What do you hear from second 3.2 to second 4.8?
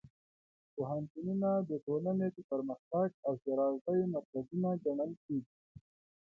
او ښېرازۍ مرکزونه